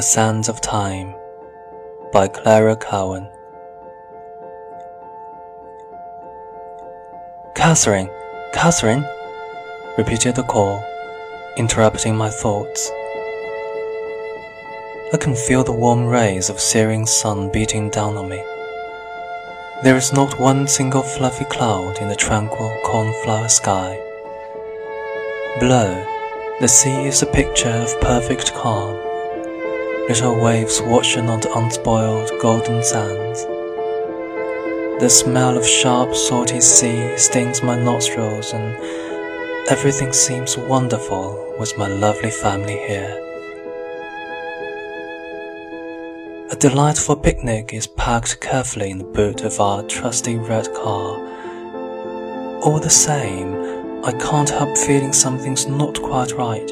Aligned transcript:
The 0.00 0.04
Sands 0.04 0.48
of 0.48 0.62
Time 0.62 1.14
by 2.10 2.26
Clara 2.26 2.74
Cowan. 2.74 3.28
Kathryn, 7.54 8.08
Kathryn, 8.54 9.04
repeated 9.98 10.36
the 10.36 10.42
call, 10.42 10.82
interrupting 11.58 12.16
my 12.16 12.30
thoughts. 12.30 12.90
I 15.12 15.18
can 15.20 15.34
feel 15.34 15.64
the 15.64 15.72
warm 15.72 16.06
rays 16.06 16.48
of 16.48 16.60
searing 16.60 17.04
sun 17.04 17.52
beating 17.52 17.90
down 17.90 18.16
on 18.16 18.30
me. 18.30 18.42
There 19.82 19.98
is 19.98 20.14
not 20.14 20.40
one 20.40 20.66
single 20.66 21.02
fluffy 21.02 21.44
cloud 21.44 21.98
in 21.98 22.08
the 22.08 22.16
tranquil 22.16 22.74
cornflower 22.86 23.48
sky. 23.48 24.00
Below, 25.60 25.92
the 26.58 26.68
sea 26.68 27.04
is 27.04 27.20
a 27.20 27.26
picture 27.26 27.68
of 27.68 28.00
perfect 28.00 28.54
calm, 28.54 29.09
little 30.10 30.34
waves 30.34 30.82
washing 30.82 31.30
on 31.30 31.38
the 31.38 31.56
unspoiled 31.56 32.28
golden 32.42 32.82
sands. 32.82 33.44
The 35.00 35.08
smell 35.08 35.56
of 35.56 35.64
sharp, 35.64 36.16
salty 36.16 36.60
sea 36.60 37.16
stings 37.16 37.62
my 37.62 37.80
nostrils, 37.80 38.52
and 38.52 38.74
everything 39.68 40.12
seems 40.12 40.58
wonderful 40.58 41.54
with 41.60 41.78
my 41.78 41.86
lovely 41.86 42.32
family 42.32 42.76
here. 42.88 43.16
A 46.50 46.56
delightful 46.58 47.14
picnic 47.14 47.72
is 47.72 47.86
packed 47.86 48.40
carefully 48.40 48.90
in 48.90 48.98
the 48.98 49.04
boot 49.04 49.42
of 49.42 49.60
our 49.60 49.84
trusty 49.84 50.36
red 50.36 50.74
car. 50.74 51.20
All 52.64 52.80
the 52.80 52.90
same, 52.90 54.04
I 54.04 54.10
can't 54.10 54.50
help 54.50 54.76
feeling 54.76 55.12
something's 55.12 55.68
not 55.68 56.02
quite 56.02 56.32
right. 56.32 56.68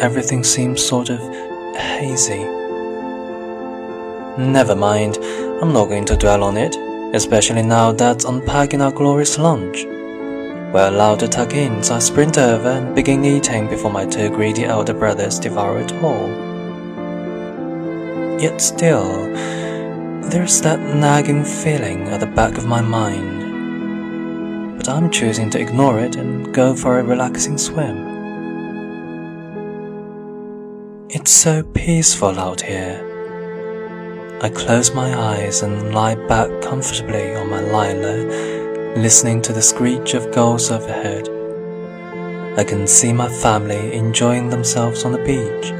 Everything 0.00 0.42
seems 0.42 0.82
sort 0.82 1.10
of 1.10 1.51
hazy. 1.76 2.44
Never 4.38 4.74
mind, 4.74 5.18
I'm 5.60 5.72
not 5.72 5.88
going 5.88 6.04
to 6.06 6.16
dwell 6.16 6.42
on 6.42 6.56
it, 6.56 6.74
especially 7.14 7.62
now 7.62 7.92
that 7.92 8.24
unpacking 8.24 8.80
our 8.80 8.90
glorious 8.90 9.38
lunch. 9.38 9.84
We're 10.72 10.88
allowed 10.88 11.20
to 11.20 11.28
tuck 11.28 11.52
in, 11.52 11.82
so 11.82 11.96
I 11.96 11.98
sprint 11.98 12.38
over 12.38 12.70
and 12.70 12.94
begin 12.94 13.24
eating 13.24 13.68
before 13.68 13.92
my 13.92 14.06
two 14.06 14.30
greedy 14.30 14.64
elder 14.64 14.94
brothers 14.94 15.38
devour 15.38 15.78
it 15.80 15.92
all. 16.02 16.30
Yet 18.40 18.60
still, 18.60 19.26
there's 20.30 20.62
that 20.62 20.80
nagging 20.80 21.44
feeling 21.44 22.08
at 22.08 22.20
the 22.20 22.26
back 22.26 22.56
of 22.56 22.64
my 22.66 22.80
mind. 22.80 24.78
But 24.78 24.88
I'm 24.88 25.10
choosing 25.10 25.50
to 25.50 25.60
ignore 25.60 26.00
it 26.00 26.16
and 26.16 26.54
go 26.54 26.74
for 26.74 26.98
a 26.98 27.04
relaxing 27.04 27.58
swim. 27.58 28.11
It's 31.14 31.30
so 31.30 31.62
peaceful 31.62 32.40
out 32.40 32.62
here. 32.62 32.96
I 34.40 34.48
close 34.48 34.94
my 34.94 35.14
eyes 35.14 35.60
and 35.60 35.92
lie 35.92 36.14
back 36.14 36.48
comfortably 36.62 37.34
on 37.34 37.50
my 37.50 37.60
lilo, 37.60 38.94
listening 38.96 39.42
to 39.42 39.52
the 39.52 39.60
screech 39.60 40.14
of 40.14 40.32
gulls 40.32 40.70
overhead. 40.70 41.28
I 42.58 42.64
can 42.64 42.86
see 42.86 43.12
my 43.12 43.28
family 43.28 43.92
enjoying 43.92 44.48
themselves 44.48 45.04
on 45.04 45.12
the 45.12 45.18
beach. 45.18 45.72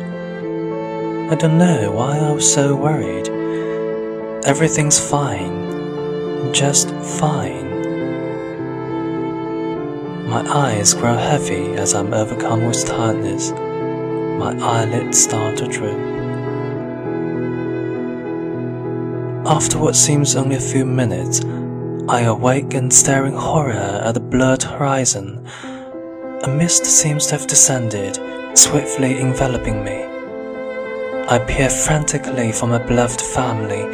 I 1.33 1.35
don't 1.35 1.57
know 1.57 1.91
why 1.93 2.19
I 2.19 2.33
was 2.33 2.53
so 2.53 2.77
worried. 2.77 3.29
Everything's 4.45 5.01
fine. 5.01 6.53
Just 6.53 6.91
fine. 6.91 7.71
My 10.29 10.47
eyes 10.47 10.93
grow 10.93 11.17
heavy 11.17 11.73
as 11.73 11.95
I'm 11.95 12.13
overcome 12.13 12.67
with 12.67 12.85
tiredness. 12.85 13.51
My 14.39 14.57
eyelids 14.61 15.23
start 15.23 15.59
to 15.59 15.69
droop. 15.69 16.13
After 19.47 19.79
what 19.79 19.97
seems 19.97 20.37
only 20.37 20.57
a 20.57 20.61
few 20.61 20.85
minutes, 20.85 21.45
I 22.09 22.23
awake 22.23 22.75
in 22.75 22.91
horror 22.91 23.73
at 23.73 24.15
the 24.15 24.21
blurred 24.21 24.63
horizon. 24.63 25.47
A 26.45 26.49
mist 26.49 26.85
seems 26.85 27.27
to 27.27 27.37
have 27.37 27.47
descended, 27.47 28.19
swiftly 28.57 29.21
enveloping 29.21 29.85
me. 29.85 30.05
I 31.29 31.39
peer 31.47 31.71
frantically 31.71 32.53
for 32.53 32.67
my 32.67 32.79
beloved 32.79 33.21
family, 33.21 33.85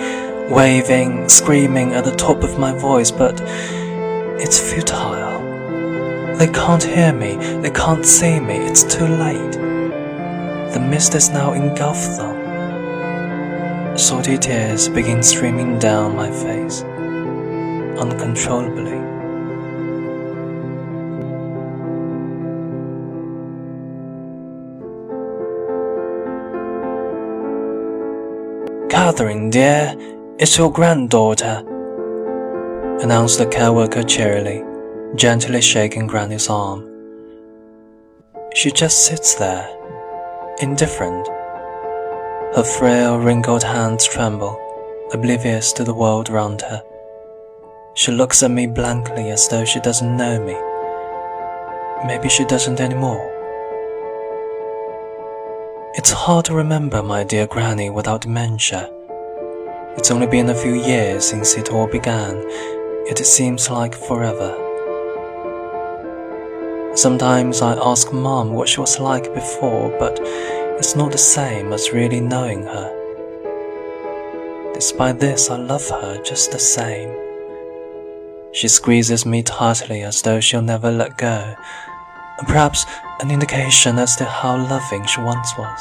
waving, 0.53 1.28
screaming 1.28 1.93
at 1.94 2.04
the 2.04 2.16
top 2.16 2.43
of 2.43 2.59
my 2.59 2.72
voice, 2.72 3.10
but 3.10 3.41
it's 4.41 4.59
futile. 4.59 5.38
They 6.37 6.48
can't 6.48 6.82
hear 6.82 7.12
me, 7.12 7.37
they 7.60 7.71
can't 7.71 8.06
see 8.06 8.41
me, 8.41 8.56
it's 8.56 8.82
too 8.82 9.06
late. 9.06 9.68
The 10.73 10.81
mist 10.81 11.15
has 11.15 11.31
now 11.31 11.53
engulfed 11.53 12.19
them. 12.19 12.37
Salty 13.97 14.37
tears 14.39 14.89
begin 14.89 15.23
streaming 15.23 15.79
down 15.79 16.15
my 16.15 16.31
face, 16.31 16.83
uncontrollably. 17.99 18.99
Kathryn, 28.89 29.51
dear, 29.51 29.95
it's 30.39 30.57
your 30.59 30.71
granddaughter, 30.71 31.65
announced 33.03 33.39
the 33.39 33.47
care 33.47 33.73
worker 33.73 34.03
cheerily, 34.03 34.62
gently 35.17 35.61
shaking 35.62 36.07
Granny's 36.07 36.49
arm. 36.49 36.84
She 38.55 38.71
just 38.71 39.07
sits 39.07 39.34
there, 39.34 39.69
indifferent. 40.61 41.27
Her 42.55 42.65
frail, 42.65 43.19
wrinkled 43.19 43.63
hands 43.63 44.07
tremble, 44.07 44.59
oblivious 45.13 45.73
to 45.75 45.85
the 45.85 45.95
world 45.95 46.31
around 46.31 46.63
her. 46.63 46.83
She 47.95 48.13
looks 48.13 48.43
at 48.43 48.51
me 48.51 48.67
blankly 48.67 49.31
as 49.31 49.49
though 49.49 49.65
she 49.65 49.81
doesn't 49.81 50.17
know 50.17 50.39
me. 50.45 50.57
Maybe 52.07 52.29
she 52.29 52.45
doesn't 52.45 52.81
anymore. 52.81 53.35
It's 55.95 56.13
hard 56.13 56.45
to 56.47 56.55
remember 56.55 57.03
my 57.03 57.25
dear 57.25 57.47
Granny 57.47 57.91
without 57.91 58.23
dementia. 58.23 58.91
It's 59.97 60.11
only 60.11 60.27
been 60.27 60.51
a 60.51 60.55
few 60.55 60.75
years 60.75 61.29
since 61.29 61.55
it 61.55 61.73
all 61.73 61.89
began, 61.89 62.37
yet 63.07 63.21
it 63.21 63.27
seems 63.27 63.69
like 63.69 63.95
forever. 63.95 64.68
Sometimes 66.98 67.62
I 67.62 67.75
ask 67.75 68.12
Mom 68.12 68.54
what 68.54 68.69
she 68.69 68.81
was 68.81 68.98
like 68.98 69.32
before, 69.32 69.97
but 70.00 70.19
it's 70.81 70.97
not 70.97 71.12
the 71.12 71.16
same 71.16 71.72
as 71.72 71.92
really 71.92 72.19
knowing 72.19 72.64
her. 72.64 72.91
Despite 74.75 75.20
this, 75.20 75.48
I 75.48 75.59
love 75.59 75.88
her 75.88 76.20
just 76.25 76.50
the 76.50 76.59
same. 76.59 77.16
She 78.53 78.66
squeezes 78.66 79.25
me 79.25 79.44
tightly 79.44 80.03
as 80.03 80.22
though 80.22 80.41
she'll 80.41 80.60
never 80.60 80.91
let 80.91 81.16
go, 81.16 81.54
and 82.38 82.48
perhaps 82.48 82.84
an 83.20 83.30
indication 83.30 83.97
as 83.97 84.16
to 84.16 84.25
how 84.25 84.56
loving 84.56 85.06
she 85.06 85.20
once 85.20 85.56
was. 85.56 85.80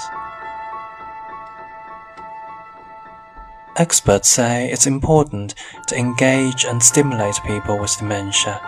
Experts 3.75 4.29
say 4.29 4.69
it's 4.71 4.85
important 4.85 5.55
to 5.87 5.97
engage 5.97 6.63
and 6.63 6.83
stimulate 6.83 7.39
people 7.47 7.79
with 7.79 7.97
dementia 7.97 8.61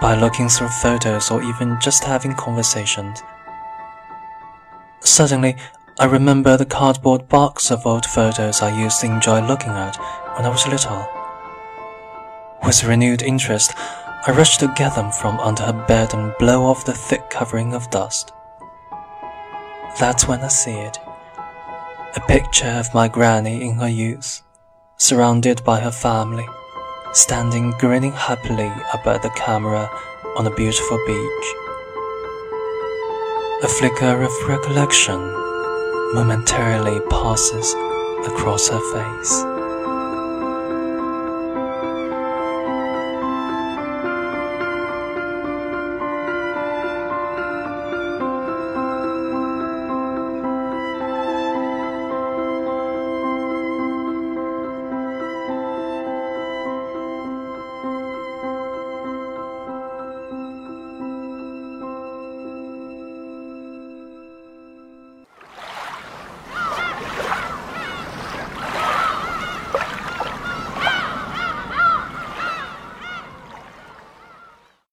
by 0.00 0.14
looking 0.14 0.48
through 0.48 0.68
photos 0.68 1.30
or 1.30 1.42
even 1.42 1.78
just 1.80 2.04
having 2.04 2.34
conversations. 2.34 3.22
Suddenly, 5.00 5.56
I 5.98 6.04
remember 6.04 6.56
the 6.56 6.66
cardboard 6.66 7.28
box 7.28 7.70
of 7.70 7.86
old 7.86 8.04
photos 8.04 8.60
I 8.60 8.78
used 8.82 9.00
to 9.00 9.06
enjoy 9.06 9.40
looking 9.46 9.70
at 9.70 9.96
when 10.36 10.44
I 10.44 10.50
was 10.50 10.66
little. 10.66 11.08
With 12.64 12.84
renewed 12.84 13.22
interest, 13.22 13.72
I 13.76 14.32
rush 14.32 14.58
to 14.58 14.74
get 14.76 14.94
them 14.94 15.12
from 15.12 15.38
under 15.38 15.62
her 15.62 15.84
bed 15.86 16.12
and 16.12 16.34
blow 16.38 16.64
off 16.64 16.84
the 16.84 16.92
thick 16.92 17.30
covering 17.30 17.72
of 17.74 17.90
dust. 17.90 18.32
That's 19.98 20.26
when 20.26 20.40
I 20.40 20.48
see 20.48 20.72
it. 20.74 20.98
A 22.16 22.20
picture 22.26 22.66
of 22.66 22.92
my 22.92 23.08
granny 23.08 23.64
in 23.66 23.76
her 23.76 23.88
youth, 23.88 24.42
surrounded 24.96 25.64
by 25.64 25.80
her 25.80 25.90
family, 25.90 26.46
standing 27.16 27.70
grinning 27.78 28.12
happily 28.12 28.70
up 28.92 29.06
the 29.22 29.30
camera 29.30 29.88
on 30.36 30.46
a 30.46 30.54
beautiful 30.54 30.98
beach. 31.06 31.46
A 33.62 33.68
flicker 33.68 34.22
of 34.22 34.30
recollection 34.46 35.18
momentarily 36.12 37.00
passes 37.08 37.72
across 38.26 38.68
her 38.68 38.80
face. 38.92 39.55